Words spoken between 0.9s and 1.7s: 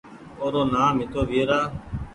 هتو ويرا